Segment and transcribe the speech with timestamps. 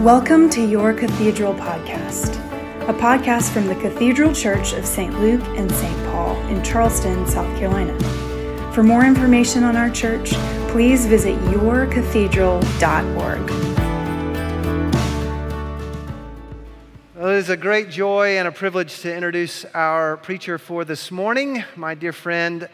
[0.00, 2.36] Welcome to Your Cathedral Podcast,
[2.86, 5.18] a podcast from the Cathedral Church of St.
[5.20, 5.96] Luke and St.
[6.08, 7.98] Paul in Charleston, South Carolina.
[8.74, 10.32] For more information on our church,
[10.68, 13.50] please visit yourcathedral.org.
[17.14, 21.10] Well, it is a great joy and a privilege to introduce our preacher for this
[21.10, 22.68] morning, my dear friend,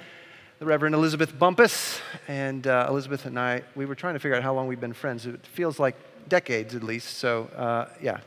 [0.58, 2.00] the Reverend Elizabeth Bumpas.
[2.26, 4.92] And uh, Elizabeth and I, we were trying to figure out how long we've been
[4.92, 5.24] friends.
[5.24, 5.94] It feels like
[6.28, 7.18] decades at least.
[7.18, 8.20] So, uh, yeah,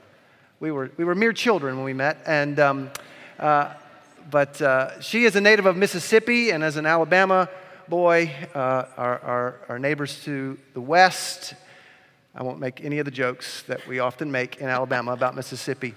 [0.60, 2.18] we were, we were mere children when we met.
[2.26, 2.92] And, um,
[3.40, 3.74] uh,
[4.30, 7.50] but uh, she is a native of Mississippi, and as an Alabama
[7.88, 11.54] boy, uh, our, our, our neighbors to the west,
[12.34, 15.94] I won't make any of the jokes that we often make in Alabama about Mississippi.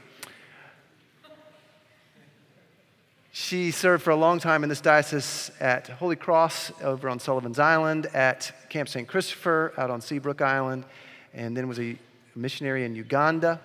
[3.33, 7.59] She served for a long time in this diocese at Holy Cross over on Sullivan's
[7.59, 9.07] Island, at Camp St.
[9.07, 10.85] Christopher out on Seabrook Island,
[11.35, 11.97] and then was a
[12.35, 13.61] missionary in Uganda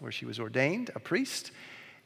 [0.00, 1.50] where she was ordained a priest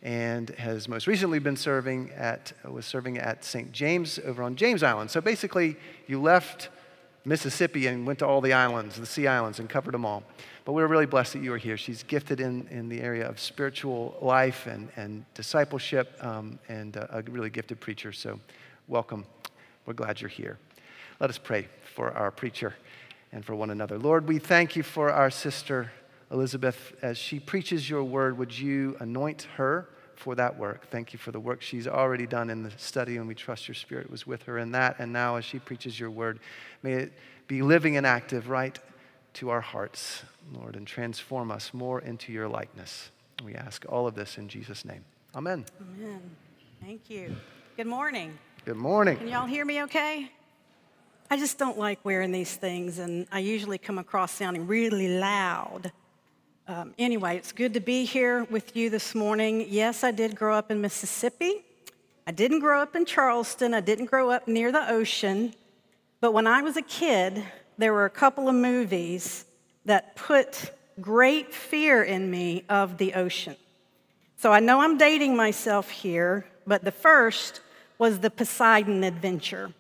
[0.03, 3.71] and has most recently been serving at was serving at St.
[3.73, 5.11] James over on James Island.
[5.11, 5.77] So basically,
[6.09, 6.71] you left
[7.25, 10.25] Mississippi and went to all the islands, the sea islands, and covered them all.
[10.65, 11.77] But we're really blessed that you are here.
[11.77, 17.19] She's gifted in, in the area of spiritual life and, and discipleship um, and a,
[17.19, 18.13] a really gifted preacher.
[18.13, 18.41] So,
[18.89, 19.25] welcome.
[19.87, 20.59] We're glad you're here.
[21.21, 22.75] Let us pray for our preacher
[23.33, 23.99] and for one another.
[23.99, 25.91] Lord, we thank you for our sister
[26.31, 28.39] Elizabeth as she preaches your word.
[28.39, 30.89] Would you anoint her for that work?
[30.91, 33.75] Thank you for the work she's already done in the study, and we trust your
[33.75, 34.97] spirit was with her in that.
[34.99, 36.41] And now, as she preaches your word,
[36.83, 37.13] may it
[37.49, 38.79] be living and active right
[39.35, 43.11] to our hearts, Lord, and transform us more into your likeness.
[43.45, 45.05] We ask all of this in Jesus' name.
[45.35, 45.65] Amen.
[45.81, 46.21] Amen.
[46.81, 47.35] Thank you.
[47.77, 48.39] Good morning.
[48.65, 49.17] Good morning.
[49.17, 50.31] Can y'all hear me okay?
[51.33, 55.91] I just don't like wearing these things, and I usually come across sounding really loud.
[56.69, 59.65] Um, anyway, it's good to be here with you this morning.
[59.67, 61.65] Yes, I did grow up in Mississippi.
[62.27, 63.73] I didn't grow up in Charleston.
[63.73, 65.55] I didn't grow up near the ocean.
[66.21, 67.43] But when I was a kid,
[67.79, 69.47] there were a couple of movies
[69.87, 70.71] that put
[71.01, 73.57] great fear in me of the ocean.
[74.37, 77.63] So I know I'm dating myself here, but the first
[77.97, 79.73] was the Poseidon Adventure.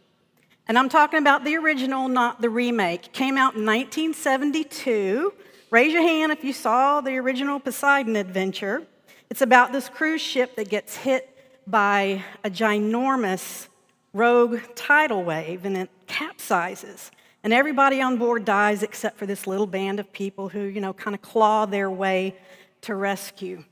[0.68, 3.12] And I'm talking about the original, not the remake.
[3.12, 5.32] came out in 1972.
[5.70, 8.82] Raise your hand if you saw the original Poseidon Adventure.
[9.28, 11.28] It's about this cruise ship that gets hit
[11.66, 13.66] by a ginormous
[14.12, 17.10] rogue tidal wave and it capsizes.
[17.42, 20.92] And everybody on board dies except for this little band of people who, you know,
[20.92, 22.36] kind of claw their way
[22.82, 23.64] to rescue.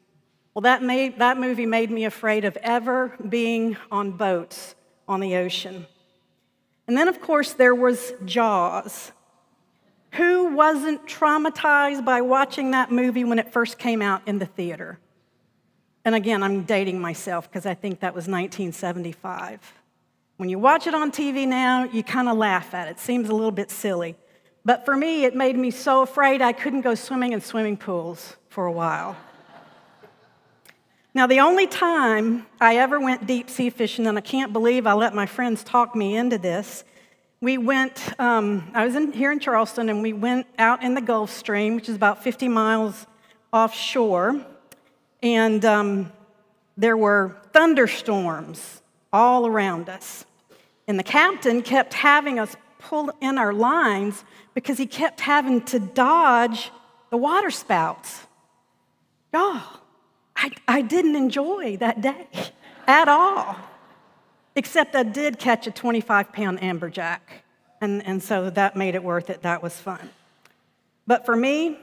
[0.55, 4.75] Well, that, made, that movie made me afraid of ever being on boats
[5.07, 5.87] on the ocean.
[6.91, 9.13] And then, of course, there was Jaws.
[10.15, 14.99] Who wasn't traumatized by watching that movie when it first came out in the theater?
[16.05, 19.73] And again, I'm dating myself because I think that was 1975.
[20.37, 22.91] When you watch it on TV now, you kind of laugh at it.
[22.91, 24.17] It seems a little bit silly.
[24.65, 28.35] But for me, it made me so afraid I couldn't go swimming in swimming pools
[28.49, 29.17] for a while.
[31.13, 34.93] Now, the only time I ever went deep sea fishing, and I can't believe I
[34.93, 36.85] let my friends talk me into this,
[37.41, 41.01] we went, um, I was in, here in Charleston, and we went out in the
[41.01, 43.07] Gulf Stream, which is about 50 miles
[43.53, 44.45] offshore,
[45.21, 46.13] and um,
[46.77, 48.81] there were thunderstorms
[49.13, 50.25] all around us.
[50.87, 54.23] And the captain kept having us pull in our lines
[54.55, 56.71] because he kept having to dodge
[57.11, 58.27] the water spouts.
[59.33, 59.80] Y'all,
[60.41, 62.27] I, I didn't enjoy that day
[62.87, 63.57] at all.
[64.57, 67.21] Except I did catch a 25 pound amberjack.
[67.83, 69.43] And, and so that made it worth it.
[69.43, 70.11] That was fun.
[71.07, 71.79] But for me,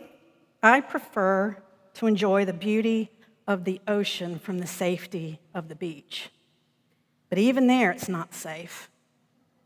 [0.64, 1.58] I prefer
[1.96, 3.12] to enjoy the beauty
[3.48, 6.30] of the ocean from the safety of the beach.
[7.30, 8.90] But even there, it's not safe,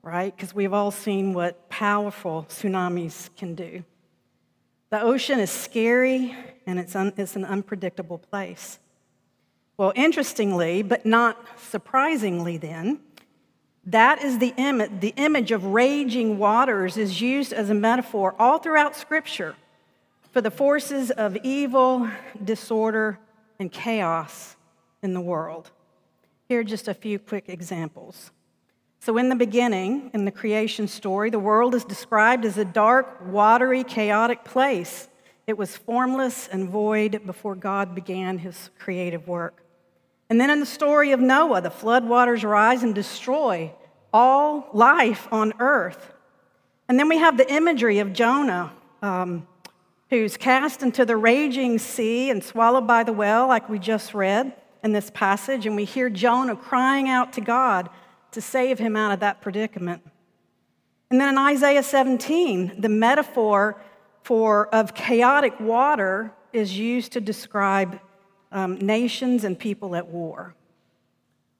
[0.01, 0.35] right?
[0.35, 3.83] Because we've all seen what powerful tsunamis can do.
[4.89, 8.79] The ocean is scary and it's, un, it's an unpredictable place.
[9.81, 12.99] Well, interestingly, but not surprisingly, then,
[13.87, 18.59] that is the, Im- the image of raging waters is used as a metaphor all
[18.59, 19.55] throughout Scripture
[20.31, 22.07] for the forces of evil,
[22.43, 23.17] disorder,
[23.57, 24.55] and chaos
[25.01, 25.71] in the world.
[26.47, 28.29] Here are just a few quick examples.
[28.99, 33.17] So, in the beginning, in the creation story, the world is described as a dark,
[33.25, 35.09] watery, chaotic place.
[35.47, 39.60] It was formless and void before God began his creative work.
[40.31, 43.73] And then in the story of Noah, the floodwaters rise and destroy
[44.13, 46.13] all life on earth.
[46.87, 49.45] And then we have the imagery of Jonah, um,
[50.09, 54.53] who's cast into the raging sea and swallowed by the whale, like we just read
[54.85, 55.65] in this passage.
[55.65, 57.89] And we hear Jonah crying out to God
[58.31, 60.01] to save him out of that predicament.
[61.09, 63.81] And then in Isaiah 17, the metaphor
[64.23, 67.99] for, of chaotic water is used to describe
[68.51, 70.55] um, nations and people at war.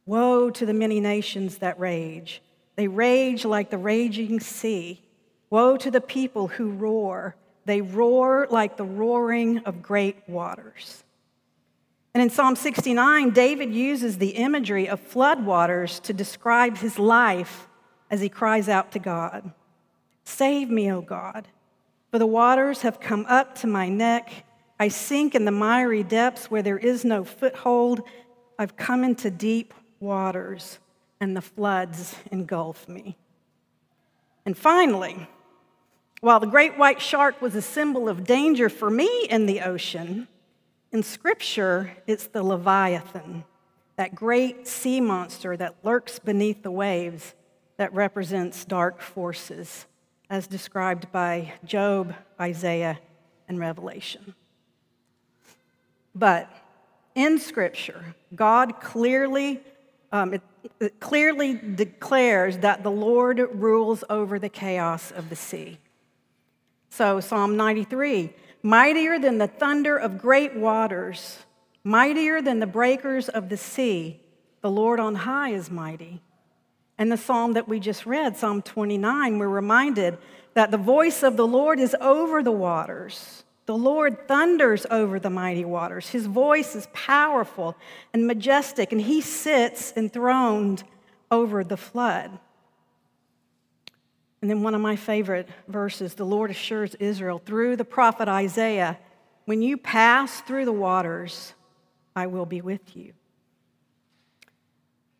[0.06, 2.42] Woe to the many nations that rage.
[2.76, 5.02] They rage like the raging sea.
[5.50, 7.36] Woe to the people who roar.
[7.66, 11.04] They roar like the roaring of great waters.
[12.14, 17.68] And in Psalm 69, David uses the imagery of floodwaters to describe his life
[18.10, 19.54] as he cries out to God
[20.24, 21.48] Save me, O God,
[22.12, 24.46] for the waters have come up to my neck.
[24.82, 28.02] I sink in the miry depths where there is no foothold.
[28.58, 30.80] I've come into deep waters,
[31.20, 33.16] and the floods engulf me.
[34.44, 35.30] And finally,
[36.22, 40.28] while the great white shark was a symbol of danger for me in the ocean,
[40.92, 43.44] in Scripture, it's the Leviathan,
[43.98, 47.36] that great sea monster that lurks beneath the waves
[47.78, 49.86] that represents dark forces,
[50.28, 52.98] as described by Job, Isaiah,
[53.48, 54.34] and Revelation.
[56.14, 56.50] But
[57.16, 59.62] in Scripture, God clearly,
[60.12, 60.42] um, it,
[60.80, 65.78] it clearly declares that the Lord rules over the chaos of the sea.
[66.90, 71.40] So, Psalm 93 mightier than the thunder of great waters,
[71.84, 74.22] mightier than the breakers of the sea,
[74.62, 76.22] the Lord on high is mighty.
[76.98, 80.18] And the psalm that we just read, Psalm 29, we're reminded
[80.54, 83.44] that the voice of the Lord is over the waters.
[83.72, 86.10] The Lord thunders over the mighty waters.
[86.10, 87.78] His voice is powerful
[88.14, 90.84] and majestic, and he sits enthroned
[91.32, 92.38] over the flood.
[94.42, 99.00] And then one of my favorite verses the Lord assures Israel through the prophet Isaiah
[99.46, 101.54] when you pass through the waters,
[102.14, 103.14] I will be with you.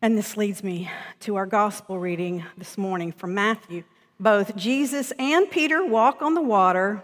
[0.02, 0.90] And this leads me
[1.20, 3.84] to our gospel reading this morning from Matthew.
[4.20, 7.02] Both Jesus and Peter walk on the water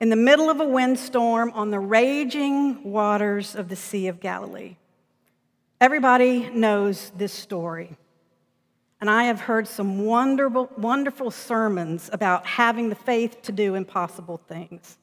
[0.00, 4.76] in the middle of a windstorm on the raging waters of the Sea of Galilee.
[5.80, 7.96] Everybody knows this story.
[9.00, 14.40] And I have heard some wonderful, wonderful sermons about having the faith to do impossible
[14.48, 14.98] things.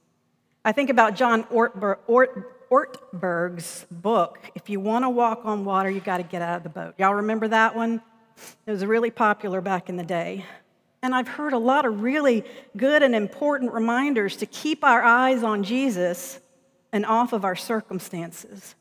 [0.64, 1.80] I think about John Ort,
[2.70, 6.64] Ortberg's book, If You Want to Walk on Water, You Got to Get Out of
[6.64, 6.96] the Boat.
[6.98, 8.02] Y'all remember that one?
[8.68, 10.46] It was really popular back in the day.
[11.08, 12.44] And I've heard a lot of really
[12.76, 16.38] good and important reminders to keep our eyes on Jesus
[16.92, 18.76] and off of our circumstances.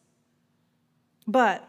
[1.28, 1.62] But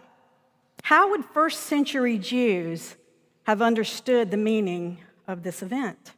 [0.82, 2.96] how would first century Jews
[3.44, 6.14] have understood the meaning of this event?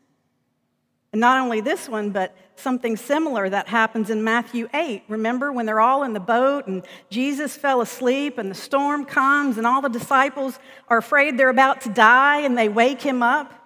[1.11, 5.03] And not only this one, but something similar that happens in Matthew 8.
[5.09, 9.57] Remember when they're all in the boat and Jesus fell asleep and the storm comes
[9.57, 13.58] and all the disciples are afraid they're about to die and they wake him up?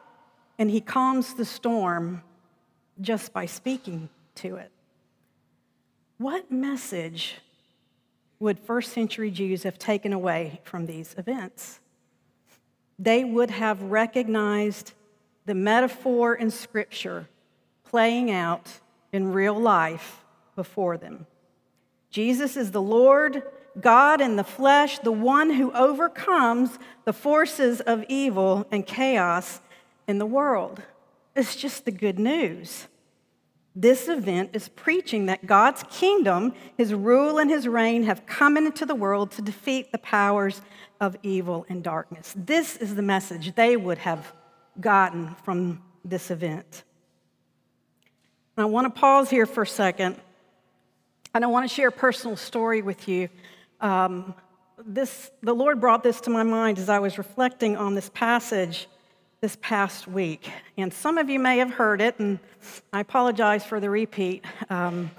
[0.58, 2.24] And he calms the storm
[3.02, 4.72] just by speaking to it.
[6.18, 7.36] What message
[8.40, 11.80] would first century Jews have taken away from these events?
[13.00, 14.94] They would have recognized
[15.46, 17.28] the metaphor in Scripture
[17.84, 18.80] playing out
[19.12, 20.24] in real life
[20.56, 21.26] before them.
[22.10, 23.44] Jesus is the Lord,
[23.80, 29.60] God in the flesh, the one who overcomes the forces of evil and chaos
[30.08, 30.82] in the world.
[31.36, 32.88] It's just the good news.
[33.76, 38.86] This event is preaching that God's kingdom, his rule and his reign have come into
[38.86, 40.62] the world to defeat the powers
[41.02, 42.34] of evil and darkness.
[42.38, 44.32] This is the message they would have
[44.80, 46.84] gotten from this event.
[48.56, 50.18] And I want to pause here for a second.
[51.34, 53.28] And I want to share a personal story with you.
[53.82, 54.36] Um,
[54.86, 58.88] this, the Lord brought this to my mind as I was reflecting on this passage
[59.44, 60.50] this past week.
[60.78, 62.40] And some of you may have heard it, and
[62.94, 64.46] I apologize for the repeat.
[64.70, 65.12] Um,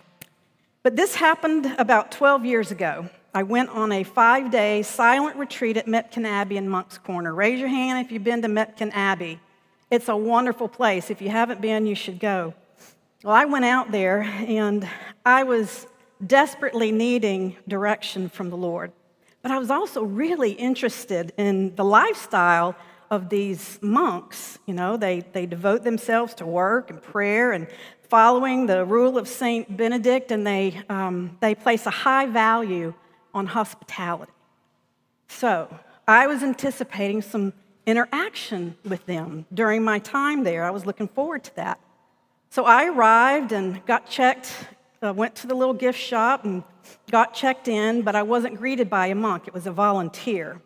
[0.82, 3.10] but this happened about 12 years ago.
[3.34, 7.34] I went on a five day silent retreat at Mepkin Abbey in Moncks Corner.
[7.34, 9.40] Raise your hand if you've been to Mepkin Abbey.
[9.90, 11.10] It's a wonderful place.
[11.10, 12.54] If you haven't been, you should go.
[13.22, 14.88] Well, I went out there and
[15.26, 15.86] I was
[16.26, 18.90] desperately needing direction from the Lord.
[19.42, 22.74] But I was also really interested in the lifestyle
[23.14, 24.59] of these monks.
[24.66, 27.66] You know, they, they devote themselves to work and prayer and
[28.09, 32.94] following the rule of Saint Benedict, and they, um, they place a high value
[33.33, 34.33] on hospitality.
[35.28, 35.75] So
[36.06, 37.52] I was anticipating some
[37.87, 40.64] interaction with them during my time there.
[40.64, 41.80] I was looking forward to that.
[42.50, 44.66] So I arrived and got checked
[45.04, 46.62] uh, went to the little gift shop and
[47.11, 50.61] got checked in, but I wasn't greeted by a monk, it was a volunteer.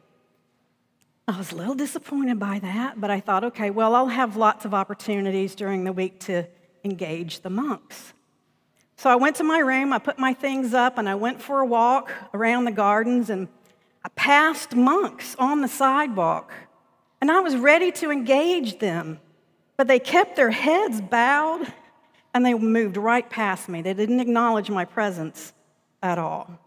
[1.28, 4.64] I was a little disappointed by that, but I thought, okay, well, I'll have lots
[4.64, 6.44] of opportunities during the week to
[6.84, 8.14] engage the monks.
[8.96, 11.60] So I went to my room, I put my things up, and I went for
[11.60, 13.46] a walk around the gardens, and
[14.02, 16.50] I passed monks on the sidewalk,
[17.20, 19.20] and I was ready to engage them,
[19.76, 21.70] but they kept their heads bowed
[22.32, 23.82] and they moved right past me.
[23.82, 25.52] They didn't acknowledge my presence
[26.02, 26.58] at all.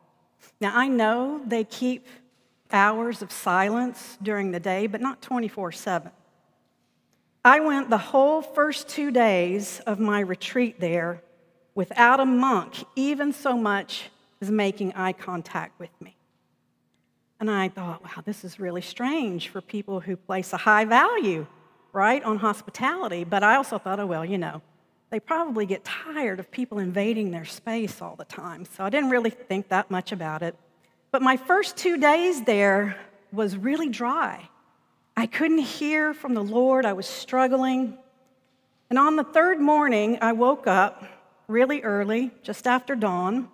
[0.59, 2.07] Now, I know they keep
[2.73, 6.11] hours of silence during the day, but not 24 7.
[7.43, 11.23] I went the whole first two days of my retreat there
[11.73, 14.09] without a monk, even so much
[14.41, 16.15] as making eye contact with me.
[17.39, 21.47] And I thought, wow, this is really strange for people who place a high value,
[21.91, 23.23] right, on hospitality.
[23.23, 24.61] But I also thought, oh, well, you know,
[25.09, 28.65] they probably get tired of people invading their space all the time.
[28.65, 30.55] So I didn't really think that much about it.
[31.11, 32.95] But my first two days there
[33.33, 34.49] was really dry.
[35.17, 37.97] I couldn't hear from the Lord, I was struggling.
[38.89, 41.03] And on the third morning, I woke up
[41.47, 43.49] really early, just after dawn.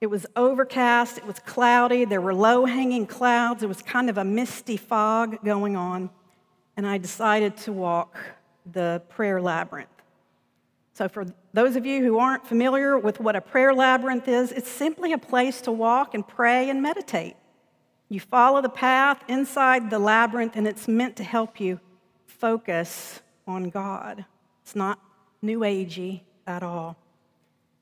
[0.00, 4.18] It was overcast, it was cloudy, there were low hanging clouds, it was kind of
[4.18, 6.10] a misty fog going on.
[6.76, 8.18] And I decided to walk
[8.70, 9.88] the prayer labyrinth.
[11.00, 14.68] So, for those of you who aren't familiar with what a prayer labyrinth is, it's
[14.68, 17.36] simply a place to walk and pray and meditate.
[18.10, 21.80] You follow the path inside the labyrinth, and it's meant to help you
[22.26, 24.26] focus on God.
[24.62, 24.98] It's not
[25.40, 26.98] new agey at all.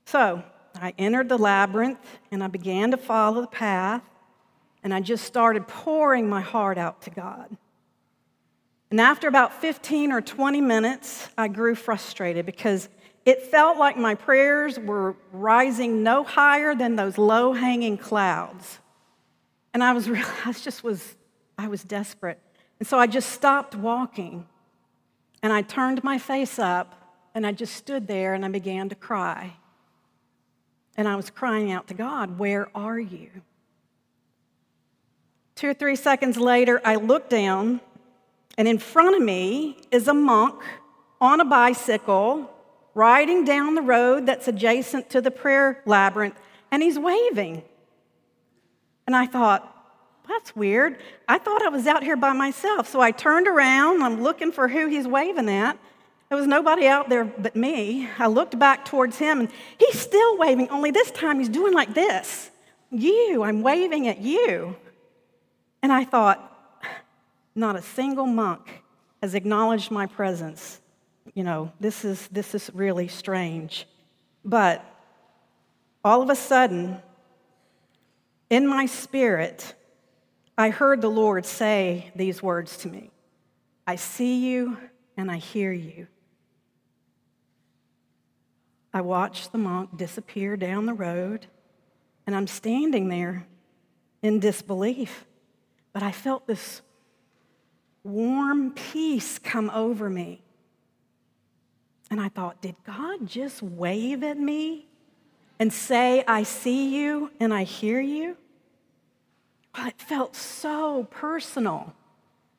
[0.06, 0.44] So,
[0.80, 4.08] I entered the labyrinth and I began to follow the path,
[4.84, 7.56] and I just started pouring my heart out to God.
[8.92, 12.88] And after about 15 or 20 minutes, I grew frustrated because
[13.25, 18.78] it felt like my prayers were rising no higher than those low hanging clouds.
[19.75, 20.08] And I was,
[20.44, 21.16] I just was,
[21.56, 22.40] I was desperate.
[22.78, 24.46] And so I just stopped walking
[25.42, 26.94] and I turned my face up
[27.34, 29.54] and I just stood there and I began to cry.
[30.96, 33.30] And I was crying out to God, Where are you?
[35.54, 37.80] Two or three seconds later, I looked down,
[38.56, 40.62] and in front of me is a monk
[41.20, 42.50] on a bicycle
[42.98, 46.34] riding down the road that's adjacent to the prayer labyrinth,
[46.72, 47.62] and he's waving.
[49.06, 49.72] And I thought,
[50.28, 50.98] that's weird.
[51.28, 52.88] I thought I was out here by myself.
[52.88, 55.78] So I turned around, I'm looking for who he's waving at.
[56.28, 58.08] There was nobody out there but me.
[58.18, 61.94] I looked back towards him, and he's still waving, only this time he's doing like
[61.94, 62.50] this
[62.90, 64.76] You, I'm waving at you.
[65.84, 66.44] And I thought,
[67.54, 68.82] not a single monk
[69.22, 70.80] has acknowledged my presence
[71.35, 73.87] you know, this is, this is really strange.
[74.44, 74.85] But
[76.04, 77.00] all of a sudden,
[78.50, 79.75] in my spirit,
[80.56, 83.11] I heard the Lord say these words to me
[83.87, 84.76] I see you
[85.16, 86.06] and I hear you.
[88.92, 91.47] I watched the monk disappear down the road,
[92.26, 93.47] and I'm standing there
[94.23, 95.25] in disbelief.
[95.92, 96.82] But I felt this
[98.02, 100.42] warm peace come over me.
[102.10, 104.86] And I thought, did God just wave at me
[105.58, 108.36] and say, I see you and I hear you?
[109.76, 111.94] Well, it felt so personal.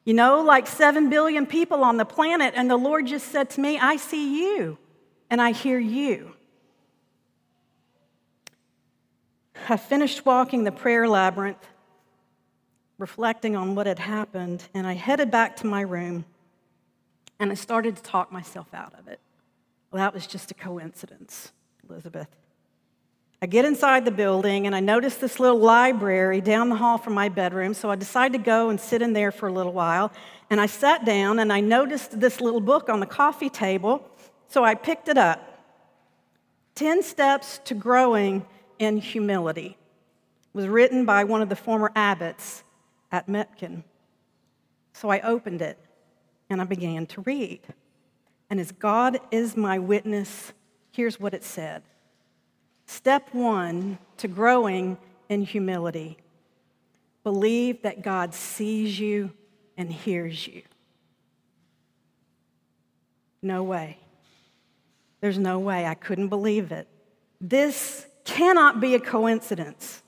[0.06, 3.62] You know, like seven billion people on the planet, and the Lord just said to
[3.62, 4.78] me, I see you
[5.30, 6.34] and I hear you.
[9.68, 11.68] I finished walking the prayer labyrinth,
[12.98, 16.26] reflecting on what had happened, and I headed back to my room
[17.40, 19.20] and I started to talk myself out of it.
[19.92, 21.52] Well, that was just a coincidence,
[21.90, 22.28] Elizabeth.
[23.42, 27.14] I get inside the building and I notice this little library down the hall from
[27.14, 30.12] my bedroom, so I decide to go and sit in there for a little while.
[30.50, 34.08] And I sat down and I noticed this little book on the coffee table,
[34.48, 35.46] so I picked it up
[36.76, 38.46] 10 Steps to Growing
[38.78, 39.78] in Humility.
[40.54, 42.64] It was written by one of the former abbots
[43.12, 43.84] at Mepkin.
[44.94, 45.80] So I opened it
[46.50, 47.62] and I began to read.
[48.50, 50.54] And as God is my witness,
[50.92, 51.84] here's what it said
[52.86, 54.98] Step one to growing
[55.30, 56.18] in humility
[57.24, 59.32] believe that God sees you
[59.78, 60.64] and hears you.
[63.42, 63.98] No way.
[65.22, 65.86] There's no way.
[65.86, 66.88] I couldn't believe it.
[67.40, 70.02] This cannot be a coincidence.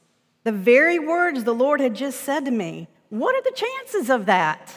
[0.44, 4.26] The very words the Lord had just said to me, what are the chances of
[4.26, 4.74] that?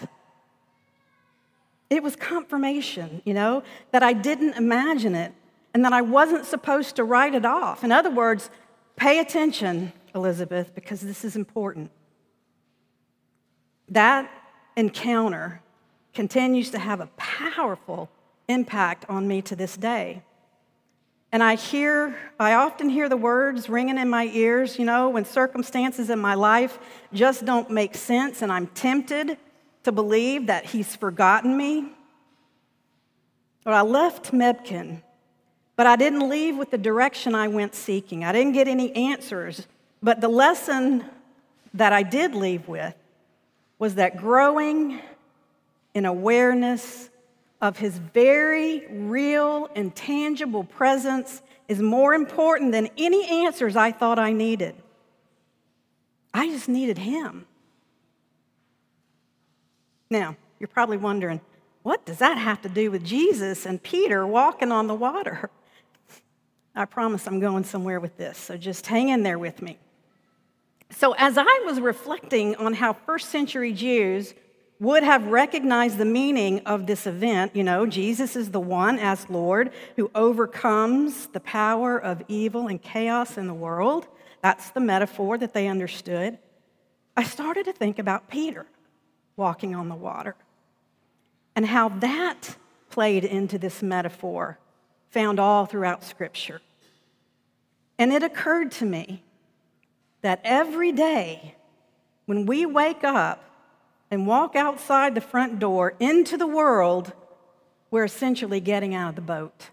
[1.91, 3.63] It was confirmation, you know,
[3.93, 5.33] that I didn't imagine it.
[5.75, 7.83] and that I wasn't supposed to write it off.
[7.83, 8.49] In other words,
[8.95, 11.91] pay attention, Elizabeth, because this is important.
[13.89, 14.31] That
[14.77, 15.61] encounter
[16.15, 18.09] continues to have a powerful
[18.49, 20.23] impact on me to this day.
[21.33, 25.25] And I hear, I often hear the words ringing in my ears, you know, when
[25.25, 26.79] circumstances in my life
[27.13, 29.37] just don't make sense and I'm tempted
[29.85, 31.87] to believe that He's forgotten me.
[33.65, 35.03] But I left Mepkin,
[35.77, 38.25] but I didn't leave with the direction I went seeking.
[38.25, 39.67] I didn't get any answers.
[40.03, 41.05] But the lesson
[41.73, 42.95] that I did leave with
[43.79, 45.01] was that growing
[45.95, 47.09] in awareness
[47.61, 54.19] of his very real and tangible presence is more important than any answers I thought
[54.19, 54.75] I needed.
[56.35, 57.47] I just needed him.
[60.15, 61.41] Now, you're probably wondering,
[61.83, 65.51] what does that have to do with Jesus and Peter walking on the water?
[66.77, 69.77] I promise I'm going somewhere with this, so just hang in there with me.
[70.91, 74.35] So, as I was reflecting on how first century Jews
[74.79, 77.57] would have recognized the meaning of this event.
[77.57, 82.81] You know, Jesus is the one, as Lord, who overcomes the power of evil and
[82.81, 84.07] chaos in the world.
[84.43, 86.39] That's the metaphor that they understood.
[87.17, 88.67] I started to think about Peter
[89.37, 90.35] walking on the water
[91.57, 92.57] and how that
[92.91, 94.59] played into this metaphor
[95.11, 96.61] found all throughout Scripture.
[97.99, 99.23] And it occurred to me
[100.23, 101.55] that every day
[102.27, 103.45] when we wake up
[104.11, 107.13] and walk outside the front door into the world,
[107.91, 109.71] we're essentially getting out of the boat.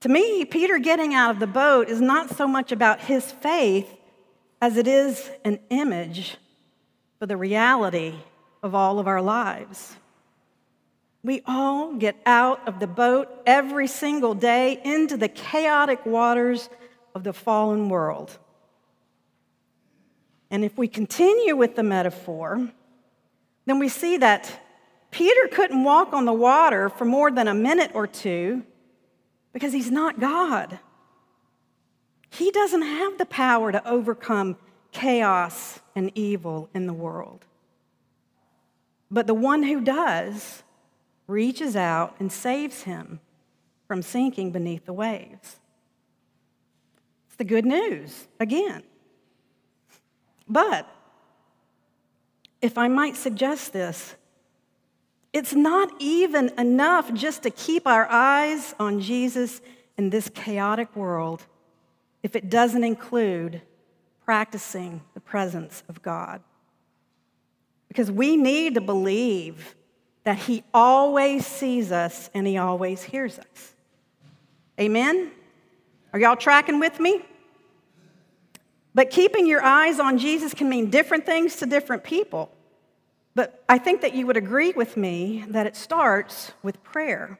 [0.00, 3.92] To me, Peter getting out of the boat is not so much about his faith
[4.60, 6.36] as it is an image
[7.22, 8.16] for the reality
[8.64, 9.94] of all of our lives.
[11.22, 16.68] We all get out of the boat every single day into the chaotic waters
[17.14, 18.36] of the fallen world.
[20.50, 22.72] And if we continue with the metaphor,
[23.66, 24.60] then we see that
[25.12, 28.64] Peter couldn't walk on the water for more than a minute or two
[29.52, 30.80] because he's not God.
[32.30, 34.56] He doesn't have the power to overcome
[34.90, 37.44] chaos and evil in the world.
[39.10, 40.62] But the one who does
[41.26, 43.20] reaches out and saves him
[43.86, 45.60] from sinking beneath the waves.
[47.26, 48.82] It's the good news, again.
[50.48, 50.88] But
[52.60, 54.14] if I might suggest this,
[55.32, 59.60] it's not even enough just to keep our eyes on Jesus
[59.96, 61.46] in this chaotic world
[62.22, 63.62] if it doesn't include
[64.32, 66.40] practicing the presence of God.
[67.88, 69.74] Because we need to believe
[70.24, 73.74] that He always sees us and He always hears us.
[74.80, 75.32] Amen?
[76.14, 77.20] Are y'all tracking with me?
[78.94, 82.50] But keeping your eyes on Jesus can mean different things to different people.
[83.34, 87.38] But I think that you would agree with me that it starts with prayer.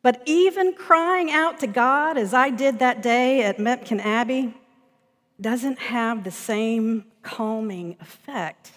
[0.00, 4.54] But even crying out to God, as I did that day at Mepkin Abbey,
[5.40, 8.72] doesn't have the same calming effect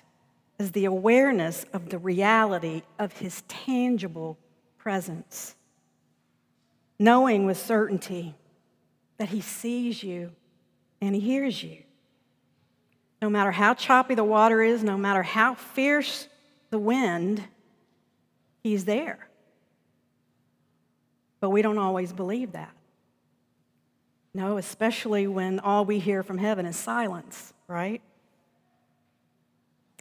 [0.60, 4.38] as the awareness of the reality of His tangible
[4.78, 5.56] presence.
[6.98, 8.36] Knowing with certainty
[9.17, 10.32] that He sees you
[11.00, 11.78] and He hears you.
[13.22, 16.28] No matter how choppy the water is, no matter how fierce
[16.69, 17.43] the wind,
[18.63, 19.30] He's there.
[21.39, 22.74] But we don't always believe that.
[24.34, 28.02] No, especially when all we hear from heaven is silence, right?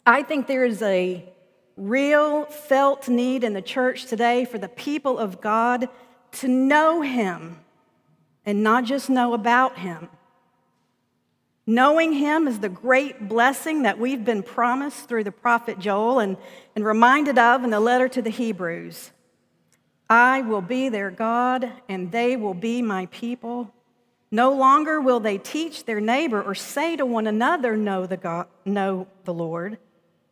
[0.05, 1.25] I think there is a
[1.77, 5.89] real felt need in the church today for the people of God
[6.33, 7.59] to know Him
[8.45, 10.09] and not just know about Him.
[11.71, 16.39] Knowing him is the great blessing that we've been promised through the prophet Joel and,
[16.75, 19.11] and reminded of in the letter to the Hebrews.
[20.09, 23.71] I will be their God, and they will be my people.
[24.31, 28.47] No longer will they teach their neighbor or say to one another, Know the, God,
[28.65, 29.79] know the Lord,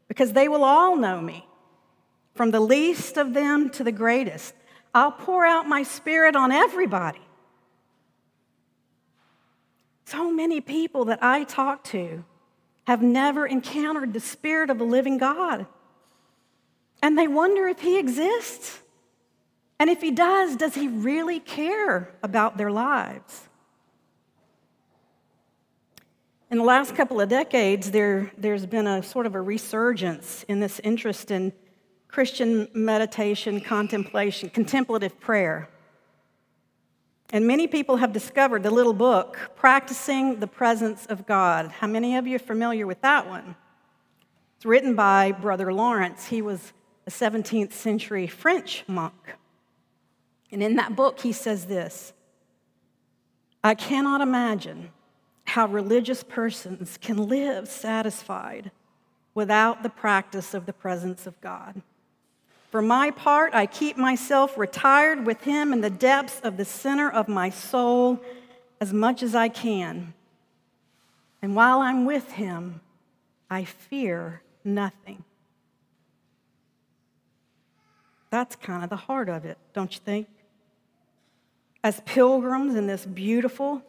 [0.09, 1.47] because they will all know me,
[2.35, 4.55] from the least of them to the greatest.
[4.95, 7.21] I'll pour out my spirit on everybody.
[10.07, 12.25] So many people that I talk to
[12.87, 15.67] have never encountered the Spirit of the living God.
[17.03, 18.81] And they wonder if He exists.
[19.79, 23.49] And if He does, does He really care about their lives?
[26.49, 30.61] In the last couple of decades, there, there's been a sort of a resurgence in
[30.61, 31.53] this interest in
[32.07, 35.69] Christian meditation, contemplation, contemplative prayer.
[37.31, 41.73] And many people have discovered the little book, Practicing the Presence of God.
[41.73, 43.57] How many of you are familiar with that one?
[44.57, 46.27] It's written by Brother Lawrence.
[46.27, 46.73] He was
[47.09, 49.35] a 17th century French monk.
[50.53, 52.13] And in that book, he says this
[53.65, 54.93] I cannot imagine
[55.47, 58.71] how religious persons can live satisfied
[59.35, 61.83] without the practice of the presence of God.
[62.71, 67.11] For my part, I keep myself retired with him in the depths of the center
[67.11, 68.21] of my soul
[68.81, 70.15] as much as I can.
[71.41, 72.81] And while I'm with him,
[73.49, 75.25] I fear nothing.
[78.31, 80.29] That's kind of the heart of it, don't you think?
[81.85, 83.83] As pilgrims in this beautiful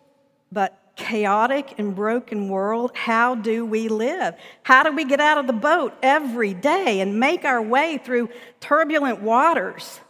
[0.51, 4.35] but chaotic and broken world, how do we live?
[4.63, 8.29] How do we get out of the boat every day and make our way through
[8.59, 10.01] turbulent waters,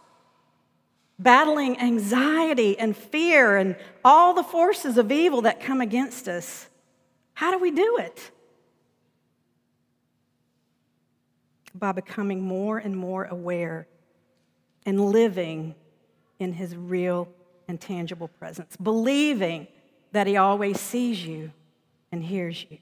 [1.18, 6.68] battling anxiety and fear and all the forces of evil that come against us?
[7.34, 8.30] How do we do it?
[11.74, 13.86] By becoming more and more aware
[14.86, 15.74] and living
[16.38, 17.28] in his real
[17.68, 19.68] and tangible presence, believing
[20.12, 21.52] that He always sees you
[22.10, 22.78] and hears you.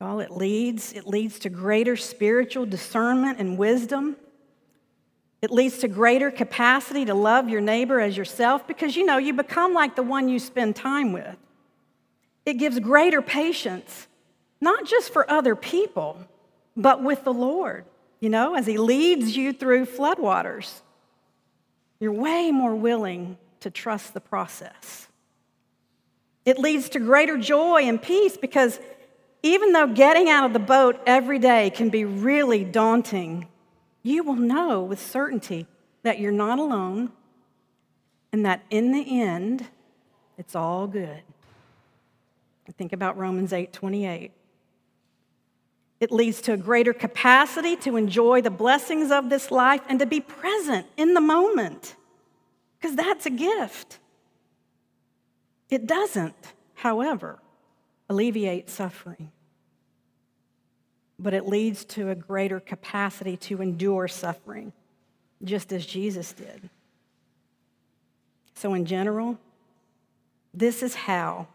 [0.00, 4.16] All it leads, it leads to greater spiritual discernment and wisdom.
[5.40, 9.32] It leads to greater capacity to love your neighbor as yourself because you know you
[9.32, 11.36] become like the one you spend time with.
[12.44, 14.08] It gives greater patience,
[14.60, 16.18] not just for other people,
[16.76, 17.84] but with the Lord,
[18.18, 20.80] you know, as He leads you through floodwaters.
[22.00, 25.08] You're way more willing to trust the process.
[26.44, 28.80] It leads to greater joy and peace because
[29.42, 33.48] even though getting out of the boat every day can be really daunting,
[34.02, 35.66] you will know with certainty
[36.02, 37.12] that you're not alone
[38.32, 39.68] and that in the end,
[40.38, 41.22] it's all good.
[42.78, 44.32] Think about Romans 8 28.
[46.00, 50.06] It leads to a greater capacity to enjoy the blessings of this life and to
[50.06, 51.94] be present in the moment
[52.82, 54.00] because that's a gift.
[55.70, 56.34] It doesn't,
[56.74, 57.38] however,
[58.08, 59.30] alleviate suffering,
[61.16, 64.72] but it leads to a greater capacity to endure suffering,
[65.44, 66.68] just as Jesus did.
[68.54, 69.38] So, in general,
[70.52, 71.46] this is how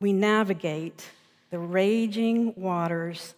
[0.00, 1.08] we navigate
[1.50, 3.34] the raging waters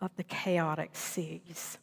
[0.00, 1.76] of the chaotic seas.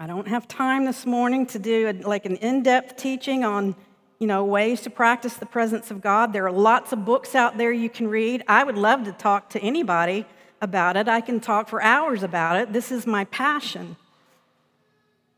[0.00, 3.74] I don't have time this morning to do a, like an in-depth teaching on,
[4.20, 6.32] you know, ways to practice the presence of God.
[6.32, 8.44] There are lots of books out there you can read.
[8.46, 10.24] I would love to talk to anybody
[10.60, 11.08] about it.
[11.08, 12.72] I can talk for hours about it.
[12.72, 13.96] This is my passion.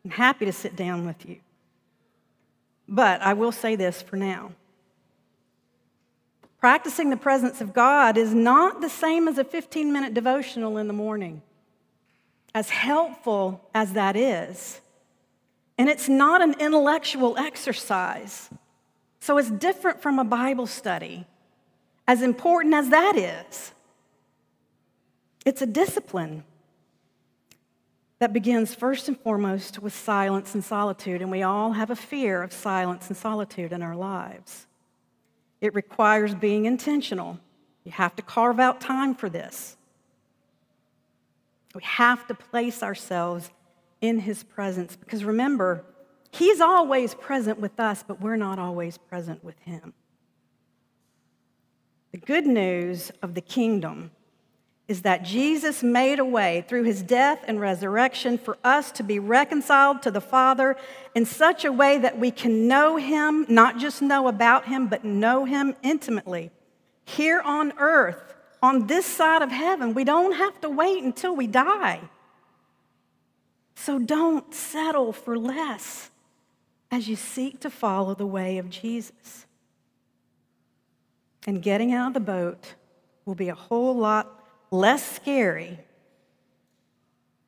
[0.05, 1.39] I'm happy to sit down with you.
[2.87, 4.53] But I will say this for now.
[6.59, 10.87] Practicing the presence of God is not the same as a 15 minute devotional in
[10.87, 11.41] the morning
[12.55, 14.81] as helpful as that is.
[15.79, 18.51] And it's not an intellectual exercise.
[19.21, 21.27] So it's different from a Bible study,
[22.07, 23.73] as important as that is.
[25.45, 26.45] It's a discipline
[28.19, 32.43] that begins first and foremost with silence and solitude, and we all have a fear
[32.43, 34.67] of silence and solitude in our lives.
[35.61, 37.39] It requires being intentional.
[37.85, 39.77] You have to carve out time for this.
[41.75, 43.51] We have to place ourselves
[44.01, 45.85] in his presence because remember,
[46.33, 49.93] he's always present with us, but we're not always present with him.
[52.13, 54.11] The good news of the kingdom
[54.89, 59.21] is that Jesus made a way through his death and resurrection for us to be
[59.21, 60.77] reconciled to the Father
[61.15, 65.05] in such a way that we can know him, not just know about him, but
[65.05, 66.51] know him intimately
[67.05, 69.95] here on earth on this side of heaven.
[69.95, 72.01] We don't have to wait until we die.
[73.75, 76.11] So don't settle for less
[76.91, 79.47] as you seek to follow the way of Jesus.
[81.47, 82.75] And getting out of the boat
[83.25, 85.79] will be a whole lot less scary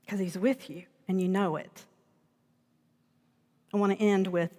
[0.00, 1.84] because he's with you and you know it.
[3.74, 4.56] I want to end with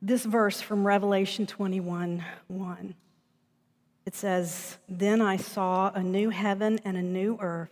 [0.00, 2.94] this verse from Revelation 21 1.
[4.08, 7.68] It says, Then I saw a new heaven and a new earth.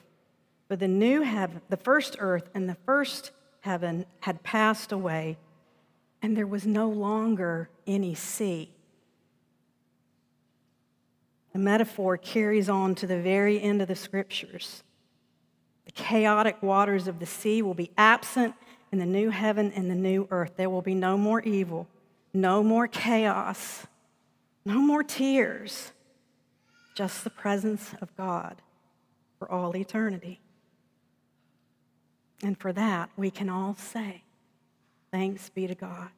[0.68, 3.30] For the new heaven, the first earth and the first
[3.62, 5.38] heaven had passed away,
[6.20, 8.70] and there was no longer any sea.
[11.54, 14.82] The metaphor carries on to the very end of the scriptures.
[15.86, 18.54] The chaotic waters of the sea will be absent,
[18.92, 20.52] in the new heaven and the new earth.
[20.58, 21.88] There will be no more evil,
[22.34, 23.86] no more chaos,
[24.66, 25.92] no more tears,
[26.96, 28.56] just the presence of God
[29.38, 30.40] for all eternity.
[32.42, 34.22] And for that, we can all say,
[35.12, 36.08] Thanks be to God.